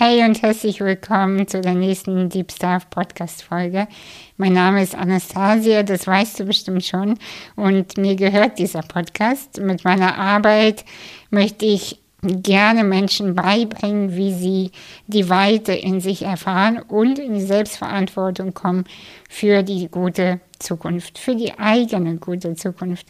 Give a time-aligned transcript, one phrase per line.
[0.00, 3.88] Hey und herzlich willkommen zu der nächsten Deep Staff Podcast Folge.
[4.36, 7.18] Mein Name ist Anastasia, das weißt du bestimmt schon
[7.56, 9.60] und mir gehört dieser Podcast.
[9.60, 10.84] Mit meiner Arbeit
[11.30, 14.70] möchte ich gerne Menschen beibringen, wie sie
[15.08, 18.84] die Weite in sich erfahren und in die Selbstverantwortung kommen
[19.28, 23.08] für die gute Zukunft, für die eigene gute Zukunft.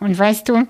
[0.00, 0.66] Und weißt du,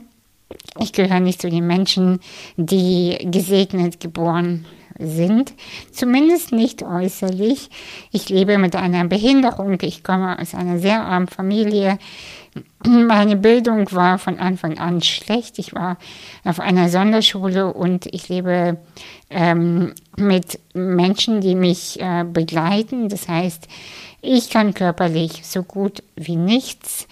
[0.78, 2.20] ich gehöre nicht zu den Menschen,
[2.58, 4.66] die gesegnet geboren
[4.98, 5.54] sind,
[5.92, 7.70] zumindest nicht äußerlich.
[8.12, 11.98] Ich lebe mit einer Behinderung, ich komme aus einer sehr armen Familie.
[12.86, 15.58] Meine Bildung war von Anfang an schlecht.
[15.58, 15.96] Ich war
[16.44, 18.78] auf einer Sonderschule und ich lebe
[19.30, 23.08] ähm, mit Menschen, die mich äh, begleiten.
[23.08, 23.66] Das heißt,
[24.22, 27.08] ich kann körperlich so gut wie nichts.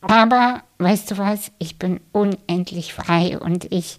[0.00, 3.98] Aber weißt du was, ich bin unendlich frei und ich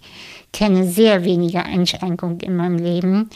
[0.52, 3.30] kenne sehr wenige Einschränkungen in meinem Leben.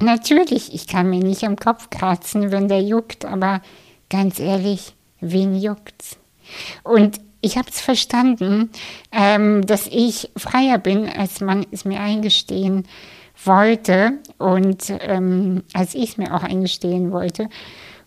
[0.00, 3.60] Natürlich, ich kann mir nicht am Kopf kratzen, wenn der juckt, aber
[4.08, 6.16] ganz ehrlich, wen juckt's?
[6.82, 8.70] Und ich habe es verstanden,
[9.10, 12.86] ähm, dass ich freier bin, als man es mir eingestehen
[13.44, 17.48] wollte und ähm, als ich es mir auch eingestehen wollte.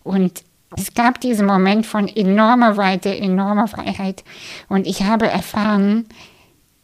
[0.04, 0.44] Und
[0.78, 4.24] es gab diesen Moment von enormer Weite, enormer Freiheit.
[4.68, 6.06] Und ich habe erfahren,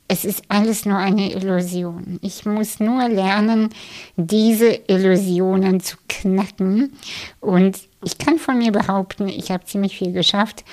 [0.08, 2.19] es ist alles nur eine Illusion.
[2.22, 3.69] Ich muss nur lernen,
[4.17, 6.94] diese Illusionen zu knacken.
[7.39, 10.66] Und ich kann von mir behaupten, ich habe ziemlich viel geschafft.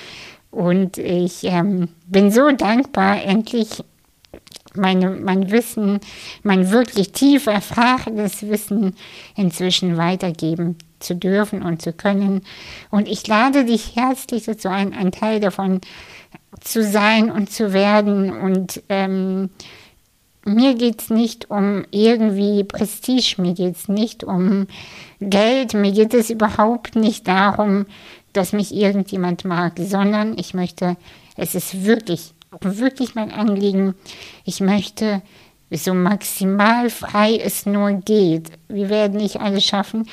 [0.51, 3.83] Und ich ähm, bin so dankbar, endlich
[4.75, 5.99] meine, mein Wissen,
[6.43, 8.95] mein wirklich tief erfahrenes Wissen
[9.35, 12.41] inzwischen weitergeben zu dürfen und zu können.
[12.89, 15.81] Und ich lade dich herzlich dazu ein, ein Teil davon
[16.61, 18.31] zu sein und zu werden.
[18.31, 19.49] Und ähm,
[20.45, 24.67] mir geht es nicht um irgendwie Prestige, mir geht es nicht um
[25.19, 27.85] Geld, mir geht es überhaupt nicht darum,
[28.33, 30.97] dass mich irgendjemand mag, sondern ich möchte,
[31.35, 33.95] es ist wirklich, wirklich mein Anliegen,
[34.45, 35.21] ich möchte
[35.71, 38.51] so maximal frei es nur geht.
[38.67, 40.07] Wir werden nicht alles schaffen,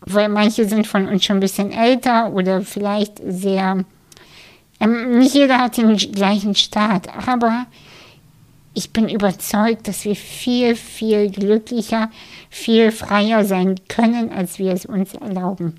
[0.00, 3.84] weil manche sind von uns schon ein bisschen älter oder vielleicht sehr,
[4.80, 7.66] ähm, nicht jeder hat den gleichen Start, aber
[8.74, 12.10] ich bin überzeugt, dass wir viel, viel glücklicher,
[12.50, 15.76] viel freier sein können, als wir es uns erlauben.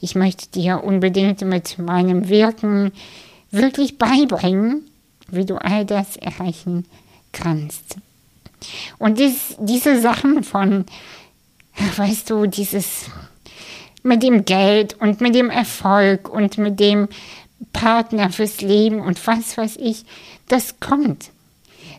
[0.00, 2.92] Ich möchte dir unbedingt mit meinem Wirken
[3.50, 4.88] wirklich beibringen,
[5.28, 6.86] wie du all das erreichen
[7.32, 7.96] kannst.
[8.98, 10.84] Und dies, diese Sachen von
[11.96, 13.06] weißt du, dieses
[14.02, 17.08] mit dem Geld und mit dem Erfolg und mit dem
[17.72, 20.04] Partner fürs Leben und was weiß ich,
[20.48, 21.30] das kommt.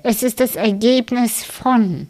[0.04, 2.08] Es ist das Ergebnis von.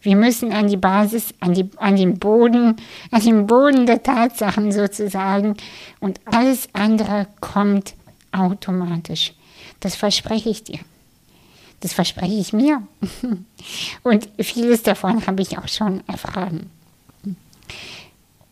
[0.00, 2.76] Wir müssen an die Basis, an, die, an den Boden,
[3.10, 5.56] an den Boden der Tatsachen sozusagen
[6.00, 7.94] und alles andere kommt
[8.32, 9.34] automatisch.
[9.80, 10.78] Das verspreche ich dir.
[11.80, 12.82] Das verspreche ich mir.
[14.02, 16.70] Und vieles davon habe ich auch schon erfahren.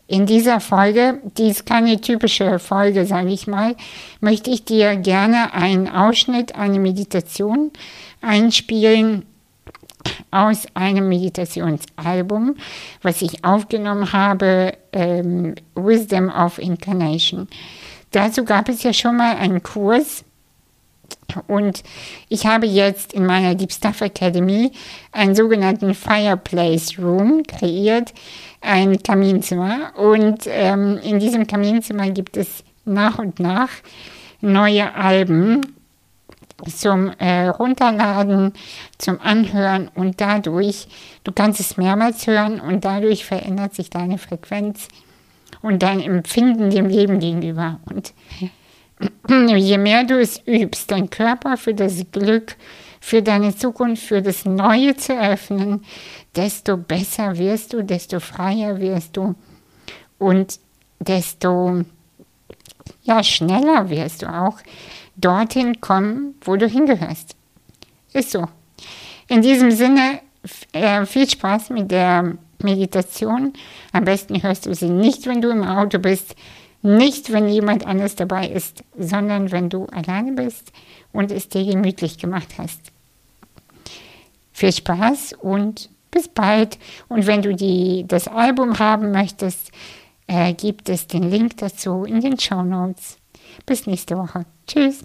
[0.08, 3.74] In dieser Folge, die ist keine typische Folge, sage ich mal,
[4.20, 7.72] möchte ich dir gerne einen Ausschnitt, eine Meditation
[8.20, 9.26] einspielen
[10.30, 12.56] aus einem Meditationsalbum,
[13.02, 17.48] was ich aufgenommen habe, ähm, Wisdom of Incarnation.
[18.10, 20.24] Dazu gab es ja schon mal einen Kurs
[21.46, 21.82] und
[22.28, 24.72] ich habe jetzt in meiner Deep Stuff Academy
[25.12, 28.12] einen sogenannten Fireplace Room kreiert,
[28.60, 29.92] ein Kaminzimmer.
[29.96, 33.70] Und ähm, in diesem Kaminzimmer gibt es nach und nach
[34.40, 35.75] neue Alben
[36.64, 38.52] zum äh, Runterladen,
[38.98, 40.88] zum Anhören und dadurch,
[41.24, 44.88] du kannst es mehrmals hören und dadurch verändert sich deine Frequenz
[45.62, 47.80] und dein Empfinden dem Leben gegenüber.
[47.86, 48.14] Und
[49.56, 52.56] je mehr du es übst, dein Körper für das Glück,
[53.00, 55.84] für deine Zukunft, für das Neue zu öffnen,
[56.34, 59.34] desto besser wirst du, desto freier wirst du
[60.18, 60.58] und
[60.98, 61.84] desto
[63.06, 64.58] ja, schneller wirst du auch
[65.16, 67.36] dorthin kommen, wo du hingehörst.
[68.12, 68.46] Ist so.
[69.28, 70.20] In diesem Sinne,
[70.72, 73.52] äh, viel Spaß mit der Meditation.
[73.92, 76.36] Am besten hörst du sie nicht, wenn du im Auto bist,
[76.82, 80.72] nicht, wenn jemand anders dabei ist, sondern wenn du alleine bist
[81.12, 82.80] und es dir gemütlich gemacht hast.
[84.52, 86.78] Viel Spaß und bis bald.
[87.08, 89.72] Und wenn du die, das Album haben möchtest,
[90.26, 93.18] äh, gibt es den Link dazu in den Show Notes.
[93.64, 94.44] Bis nächste Woche.
[94.66, 95.04] Tschüss.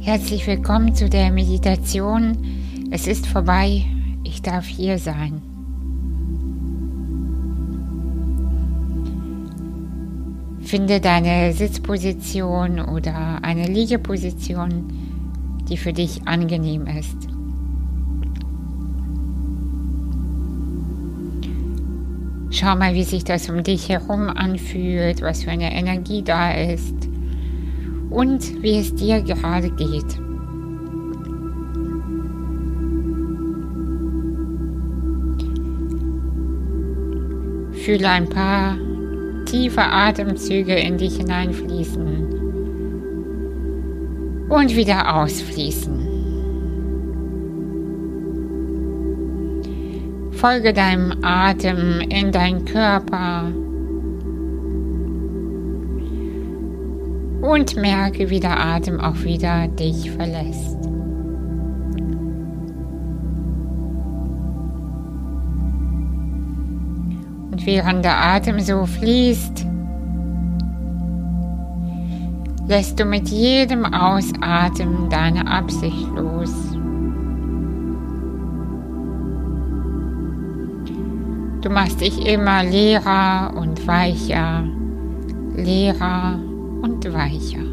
[0.00, 2.36] Herzlich willkommen zu der Meditation.
[2.90, 3.86] Es ist vorbei.
[4.24, 5.51] Ich darf hier sein.
[10.72, 14.90] Finde deine Sitzposition oder eine Liegeposition,
[15.68, 17.28] die für dich angenehm ist.
[22.48, 26.96] Schau mal, wie sich das um dich herum anfühlt, was für eine Energie da ist
[28.08, 30.18] und wie es dir gerade geht.
[37.84, 38.78] Fühle ein paar
[39.52, 42.08] tiefe Atemzüge in dich hineinfließen
[44.48, 46.08] und wieder ausfließen.
[50.32, 53.52] Folge deinem Atem in deinen Körper
[57.42, 60.91] und merke, wie der Atem auch wieder dich verlässt.
[67.52, 69.66] Und während der Atem so fließt,
[72.66, 76.50] lässt du mit jedem Ausatmen deine Absicht los.
[81.60, 84.64] Du machst dich immer leerer und weicher,
[85.54, 86.38] leerer
[86.80, 87.71] und weicher.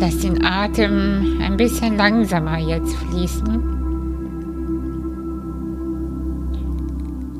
[0.00, 3.80] Lass den Atem ein bisschen langsamer jetzt fließen.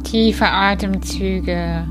[0.05, 1.87] Tiefe Atemzüge,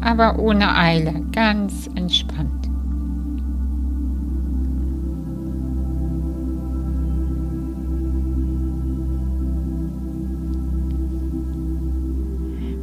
[0.00, 2.68] aber ohne Eile, ganz entspannt.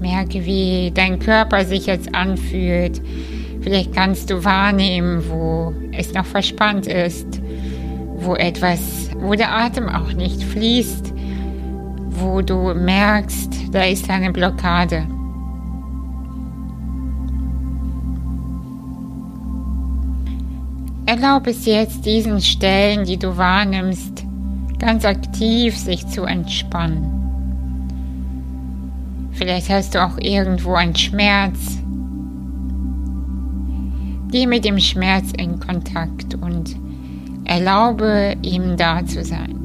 [0.02, 3.02] Merke, wie dein Körper sich jetzt anfühlt.
[3.69, 7.39] Vielleicht kannst du wahrnehmen, wo es noch verspannt ist,
[8.16, 11.13] wo etwas, wo der Atem auch nicht fließt,
[12.10, 15.06] wo du merkst, da ist eine Blockade.
[21.06, 24.25] Erlaube es jetzt diesen Stellen, die du wahrnimmst,
[24.80, 27.06] ganz aktiv sich zu entspannen.
[29.33, 31.79] Vielleicht hast du auch irgendwo einen Schmerz.
[34.31, 36.76] Geh mit dem Schmerz in Kontakt und
[37.46, 39.56] erlaube ihm da zu sein.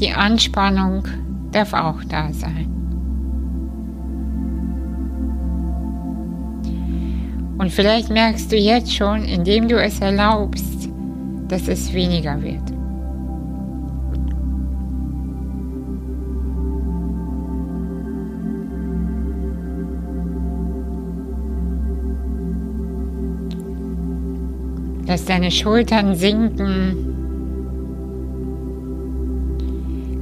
[0.00, 1.04] Die Anspannung
[1.52, 2.66] darf auch da sein.
[7.58, 10.88] Und vielleicht merkst du jetzt schon, indem du es erlaubst,
[11.48, 12.67] dass es weniger wird.
[25.08, 27.16] Lass deine Schultern sinken.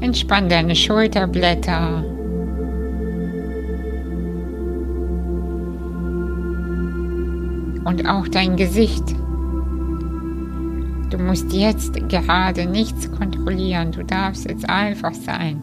[0.00, 2.04] Entspann deine Schulterblätter.
[7.84, 9.02] Und auch dein Gesicht.
[11.10, 13.90] Du musst jetzt gerade nichts kontrollieren.
[13.90, 15.60] Du darfst jetzt einfach sein.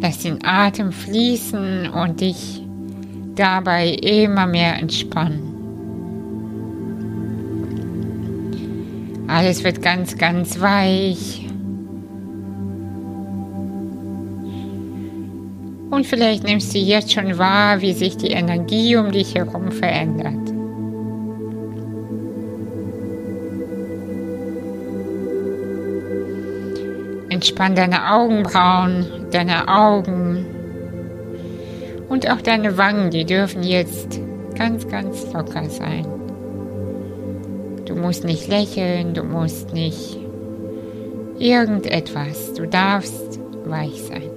[0.00, 2.61] Lass den Atem fließen und dich
[3.34, 5.52] dabei immer mehr entspannen.
[9.28, 11.48] Alles wird ganz, ganz weich.
[15.90, 20.52] Und vielleicht nimmst du jetzt schon wahr, wie sich die Energie um dich herum verändert.
[27.28, 30.46] Entspann deine Augenbrauen, deine Augen,
[32.12, 34.20] und auch deine Wangen, die dürfen jetzt
[34.54, 36.06] ganz, ganz locker sein.
[37.86, 40.18] Du musst nicht lächeln, du musst nicht
[41.38, 42.52] irgendetwas.
[42.52, 44.31] Du darfst weich sein.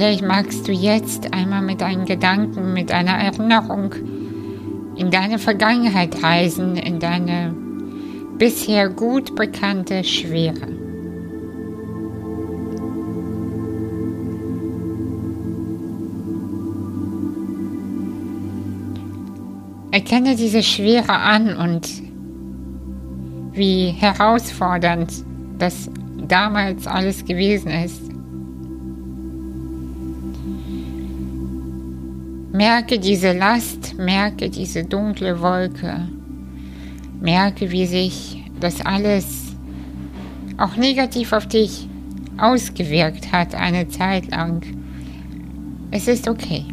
[0.00, 3.94] Vielleicht magst du jetzt einmal mit deinen Gedanken, mit einer Erinnerung
[4.96, 7.54] in deine Vergangenheit reisen, in deine
[8.38, 10.68] bisher gut bekannte Schwere.
[19.90, 21.90] Erkenne diese Schwere an und
[23.52, 25.12] wie herausfordernd
[25.58, 25.90] das
[26.26, 28.09] damals alles gewesen ist.
[32.60, 36.06] Merke diese Last, merke diese dunkle Wolke,
[37.18, 39.56] merke, wie sich das alles
[40.58, 41.88] auch negativ auf dich
[42.36, 44.60] ausgewirkt hat eine Zeit lang.
[45.90, 46.66] Es ist okay.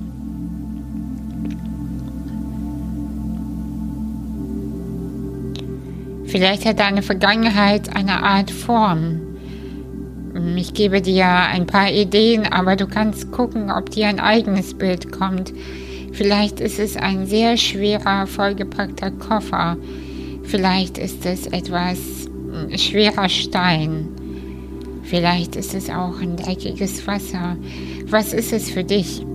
[6.25, 9.26] Vielleicht hat deine Vergangenheit eine Art Form.
[10.55, 15.11] Ich gebe dir ein paar Ideen, aber du kannst gucken, ob dir ein eigenes Bild
[15.11, 15.51] kommt.
[16.11, 19.77] Vielleicht ist es ein sehr schwerer, vollgepackter Koffer.
[20.43, 24.09] Vielleicht ist es etwas hm, schwerer Stein.
[25.03, 27.55] Vielleicht ist es auch ein dreckiges Wasser.
[28.07, 29.25] Was ist es für dich?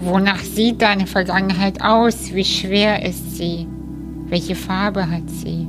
[0.00, 2.32] Wonach sieht deine Vergangenheit aus?
[2.32, 3.66] Wie schwer ist sie?
[4.28, 5.68] Welche Farbe hat sie?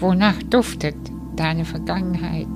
[0.00, 0.96] Wonach duftet
[1.36, 2.48] deine Vergangenheit?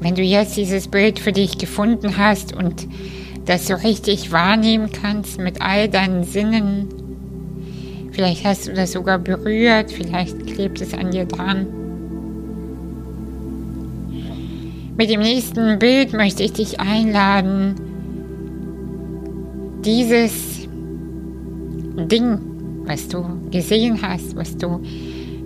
[0.00, 2.88] Wenn du jetzt dieses Bild für dich gefunden hast und
[3.44, 6.88] das so richtig wahrnehmen kannst mit all deinen Sinnen,
[8.12, 11.66] vielleicht hast du das sogar berührt, vielleicht klebt es an dir dran.
[14.96, 17.74] Mit dem nächsten Bild möchte ich dich einladen,
[19.84, 20.68] dieses
[21.96, 22.38] Ding,
[22.84, 24.80] was du gesehen hast, was du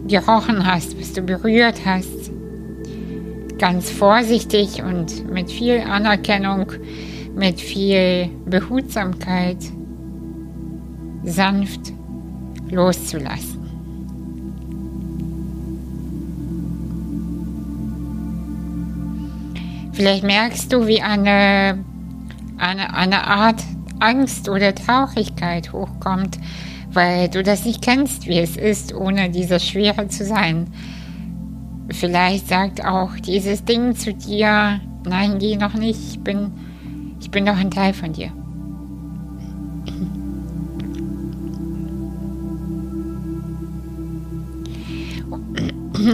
[0.09, 2.31] gerochen hast, was du berührt hast,
[3.59, 6.73] ganz vorsichtig und mit viel Anerkennung,
[7.37, 9.59] mit viel Behutsamkeit
[11.23, 11.93] sanft
[12.71, 13.61] loszulassen.
[19.93, 21.79] Vielleicht merkst du, wie eine,
[22.59, 23.63] eine, eine Art
[23.99, 26.39] Angst oder Traurigkeit hochkommt,
[26.93, 30.67] weil du das nicht kennst, wie es ist, ohne diese Schwere zu sein.
[31.91, 36.53] Vielleicht sagt auch dieses Ding zu dir, nein, geh noch nicht, ich bin,
[37.27, 38.31] ich bin doch ein Teil von dir.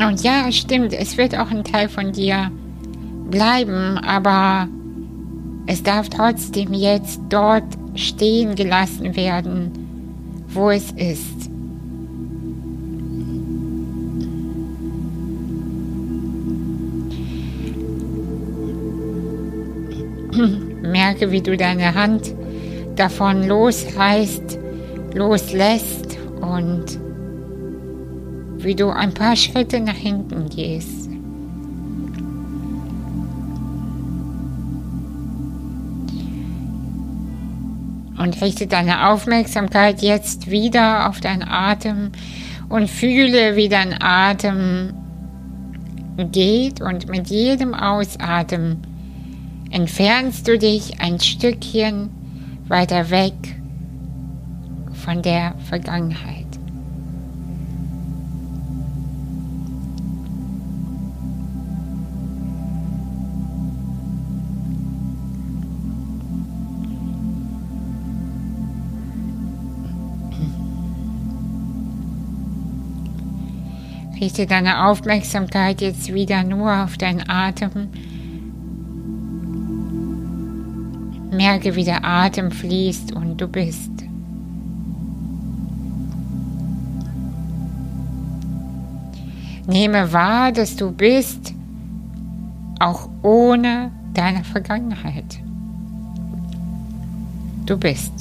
[0.07, 2.51] Und ja, stimmt, es wird auch ein Teil von dir
[3.31, 4.69] bleiben, aber
[5.67, 11.42] es darf trotzdem jetzt dort stehen gelassen werden, wo es ist.
[20.93, 22.35] Merke, wie du deine Hand
[22.97, 24.59] davon losreißt,
[25.15, 26.99] loslässt und
[28.59, 31.09] wie du ein paar Schritte nach hinten gehst.
[38.19, 42.13] Und richte deine Aufmerksamkeit jetzt wieder auf deinen Atem
[42.69, 44.93] und fühle, wie dein Atem
[46.31, 48.92] geht und mit jedem Ausatmen
[49.73, 52.11] entfernst du dich ein Stückchen
[52.69, 53.33] weiter weg
[54.93, 56.47] von der Vergangenheit.
[74.21, 77.89] Richte deine Aufmerksamkeit jetzt wieder nur auf deinen Atem
[81.33, 83.91] Merke, wie der Atem fließt und du bist.
[89.67, 91.55] Nehme wahr, dass du bist,
[92.79, 95.41] auch ohne deine Vergangenheit.
[97.65, 98.13] Du bist.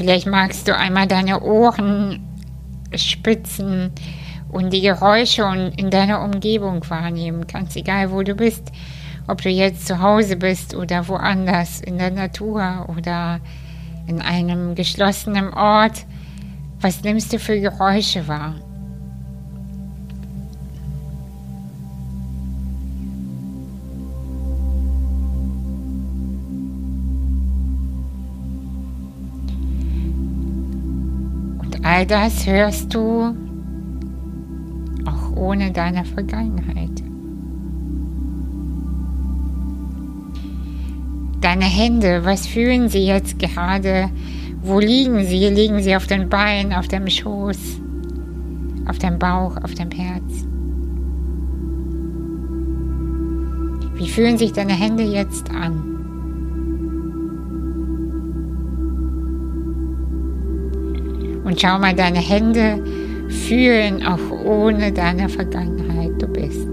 [0.00, 2.26] Vielleicht magst du einmal deine Ohren
[2.94, 3.90] spitzen
[4.50, 5.42] und die Geräusche
[5.76, 7.46] in deiner Umgebung wahrnehmen.
[7.46, 8.72] Ganz egal, wo du bist.
[9.28, 13.40] Ob du jetzt zu Hause bist oder woanders in der Natur oder
[14.06, 16.06] in einem geschlossenen Ort.
[16.80, 18.54] Was nimmst du für Geräusche wahr?
[31.92, 33.34] All das hörst du
[35.06, 37.02] auch ohne deine Vergangenheit.
[41.40, 44.08] Deine Hände, was fühlen sie jetzt gerade?
[44.62, 45.48] Wo liegen sie?
[45.48, 47.80] Liegen sie auf den Beinen, auf dem Schoß,
[48.86, 50.46] auf dem Bauch, auf dem Herz?
[53.96, 55.99] Wie fühlen sich deine Hände jetzt an?
[61.50, 62.80] Und schau mal, deine Hände
[63.48, 66.68] fühlen auch ohne deine Vergangenheit du bist.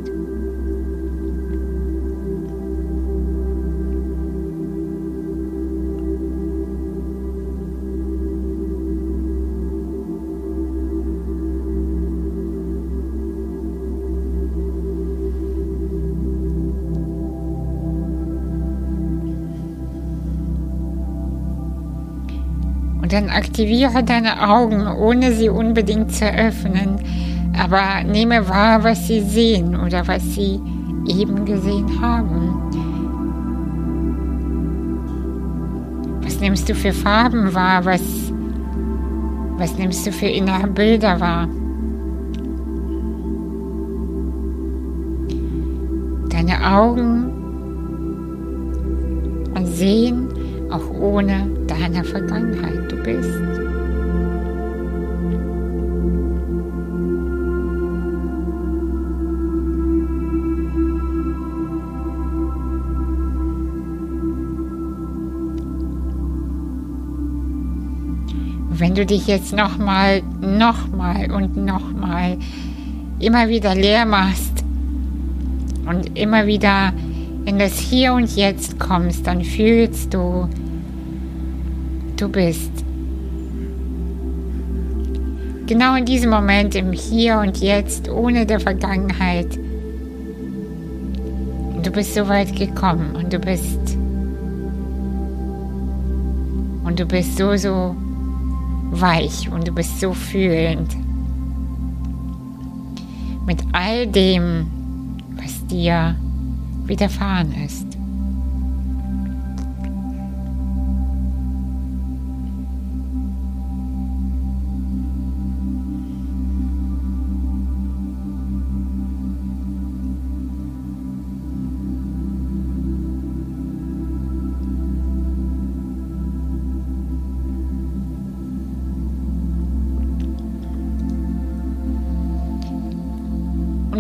[23.08, 27.00] Und dann aktiviere deine Augen, ohne sie unbedingt zu öffnen.
[27.58, 30.60] Aber nehme wahr, was sie sehen oder was sie
[31.08, 32.52] eben gesehen haben.
[36.22, 37.86] Was nimmst du für Farben wahr?
[37.86, 38.02] Was,
[39.58, 41.48] was nimmst du für innere Bilder wahr?
[46.30, 47.38] Deine Augen
[49.78, 50.27] sehen
[50.70, 53.30] auch ohne deine Vergangenheit du bist.
[68.80, 72.38] Wenn du dich jetzt nochmal, nochmal und nochmal
[73.20, 74.64] immer wieder leer machst
[75.88, 76.94] und immer wieder
[77.48, 80.50] in das Hier und Jetzt kommst, dann fühlst du,
[82.18, 82.72] du bist.
[85.66, 89.58] Genau in diesem Moment, im Hier und Jetzt, ohne der Vergangenheit.
[91.84, 93.98] Du bist so weit gekommen und du bist
[96.84, 97.96] und du bist so, so
[98.92, 100.94] weich und du bist so fühlend.
[103.46, 104.68] Mit all dem,
[105.38, 106.18] was dir
[106.88, 107.87] widerfahren ist.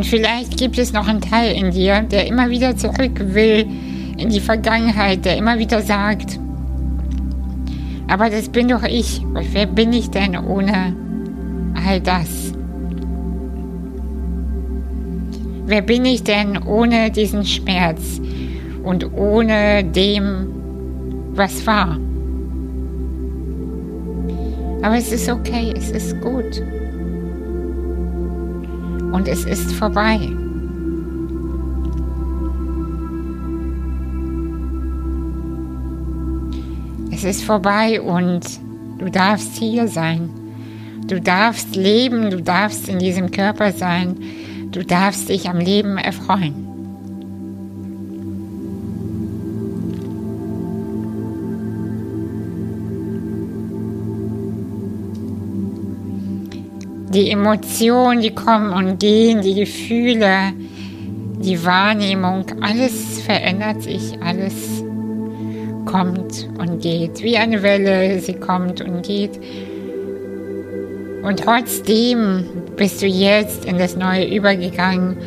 [0.07, 3.65] Vielleicht gibt es noch einen Teil in dir, der immer wieder zurück will
[4.17, 6.39] in die Vergangenheit, der immer wieder sagt,
[8.07, 9.21] aber das bin doch ich.
[9.51, 10.95] Wer bin ich denn ohne
[11.85, 12.53] all das?
[15.65, 18.21] Wer bin ich denn ohne diesen Schmerz
[18.83, 20.47] und ohne dem,
[21.33, 21.99] was war?
[24.81, 26.61] Aber es ist okay, es ist gut
[29.11, 30.19] und es ist vorbei.
[37.11, 38.41] Es ist vorbei und
[38.99, 40.29] du darfst hier sein.
[41.07, 44.17] Du darfst leben, du darfst in diesem Körper sein,
[44.71, 46.66] du darfst dich am Leben erfreuen.
[57.17, 60.53] Die Emotionen, die kommen und gehen, die Gefühle,
[61.39, 64.83] die Wahrnehmung, alles verändert sich, alles
[65.85, 67.23] kommt und geht.
[67.23, 69.39] Wie eine Welle, sie kommt und geht.
[71.23, 75.17] Und trotzdem bist du jetzt in das Neue übergegangen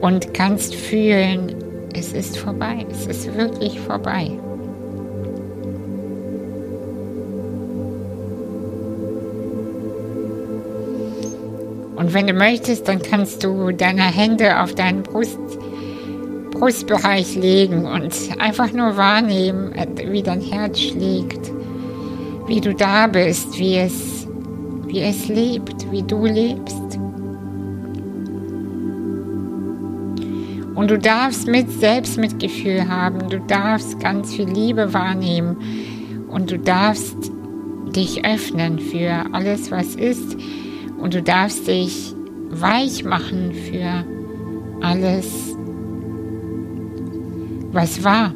[0.00, 1.56] und kannst fühlen,
[1.92, 4.30] es ist vorbei, es ist wirklich vorbei.
[12.04, 15.38] Und wenn du möchtest, dann kannst du deine Hände auf deinen Brust,
[16.50, 19.72] Brustbereich legen und einfach nur wahrnehmen,
[20.10, 21.50] wie dein Herz schlägt,
[22.46, 24.28] wie du da bist, wie es,
[24.86, 26.98] wie es lebt, wie du lebst.
[30.74, 35.56] Und du darfst mit Selbstmitgefühl haben, du darfst ganz viel Liebe wahrnehmen
[36.28, 37.16] und du darfst
[37.96, 40.36] dich öffnen für alles, was ist
[41.04, 42.14] und du darfst dich
[42.48, 44.06] weich machen für
[44.80, 45.54] alles,
[47.72, 48.32] was war.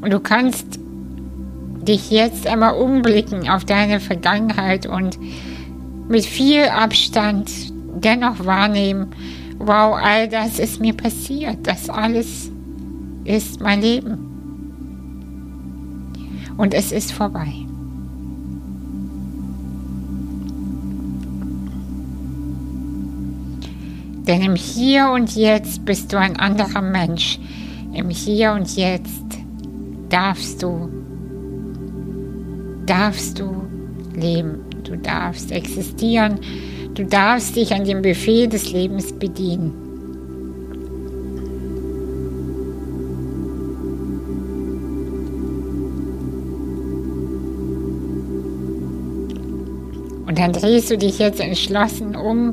[0.00, 0.80] Und du kannst
[1.86, 5.18] dich jetzt einmal umblicken auf deine Vergangenheit und
[6.08, 7.52] mit viel Abstand
[7.96, 9.08] dennoch wahrnehmen,
[9.58, 12.50] wow, all das ist mir passiert, das alles
[13.24, 14.33] ist mein Leben.
[16.56, 17.52] Und es ist vorbei.
[24.26, 27.38] Denn im Hier und Jetzt bist du ein anderer Mensch.
[27.92, 29.24] Im Hier und Jetzt
[30.08, 30.88] darfst du,
[32.86, 33.64] darfst du
[34.14, 34.60] leben.
[34.84, 36.38] Du darfst existieren.
[36.94, 39.72] Du darfst dich an dem Buffet des Lebens bedienen.
[50.44, 52.52] Dann drehst du dich jetzt entschlossen um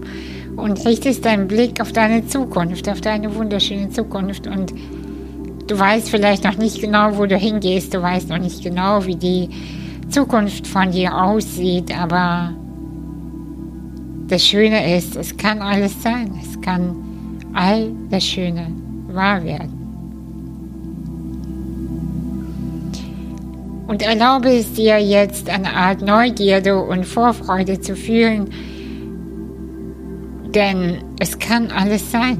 [0.55, 4.47] und richtest deinen Blick auf deine Zukunft, auf deine wunderschöne Zukunft.
[4.47, 4.73] Und
[5.67, 9.17] du weißt vielleicht noch nicht genau, wo du hingehst, du weißt noch nicht genau, wie
[9.17, 9.49] die
[10.09, 12.53] Zukunft von dir aussieht, aber
[14.29, 16.95] das Schöne ist, es kann alles sein, es kann
[17.53, 18.67] all das Schöne
[19.09, 19.80] wahr werden.
[23.91, 28.49] Und erlaube es dir jetzt eine Art Neugierde und Vorfreude zu fühlen,
[30.55, 32.37] denn es kann alles sein.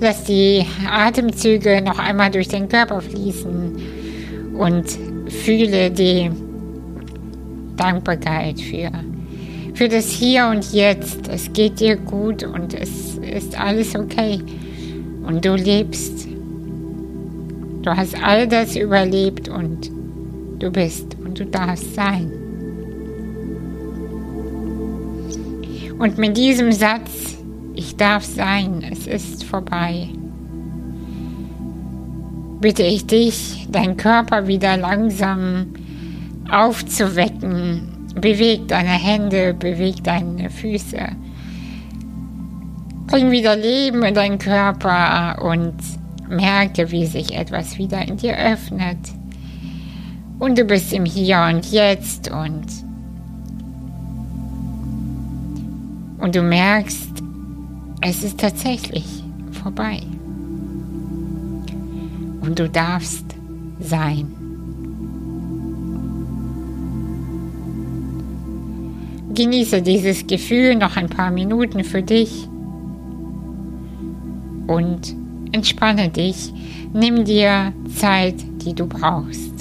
[0.00, 3.80] Lass die Atemzüge noch einmal durch den Körper fließen
[4.58, 4.86] und
[5.28, 6.32] fühle die
[7.76, 8.90] Dankbarkeit für,
[9.80, 11.26] für das Hier und Jetzt.
[11.28, 14.38] Es geht dir gut und es ist alles okay.
[15.26, 16.28] Und du lebst
[17.80, 19.90] Du hast all das überlebt und
[20.58, 22.30] du bist und du darfst sein.
[25.98, 27.38] Und mit diesem Satz,
[27.74, 30.10] ich darf sein, es ist vorbei,
[32.60, 35.68] bitte ich dich, deinen Körper wieder langsam
[36.50, 37.99] aufzuwecken.
[38.20, 40.98] Beweg deine Hände, beweg deine Füße.
[43.06, 45.74] Bring wieder Leben in deinen Körper und
[46.28, 48.98] Merke, wie sich etwas wieder in dir öffnet.
[50.38, 52.66] Und du bist im Hier und Jetzt und,
[56.18, 57.10] und du merkst,
[58.00, 59.24] es ist tatsächlich
[59.62, 60.00] vorbei.
[62.40, 63.26] Und du darfst
[63.80, 64.39] sein.
[69.40, 72.46] Genieße dieses Gefühl noch ein paar Minuten für dich
[74.66, 75.16] und
[75.52, 76.52] Entspanne dich,
[76.92, 79.59] nimm dir Zeit, die du brauchst.